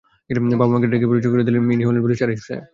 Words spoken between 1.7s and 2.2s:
ইনি হলেন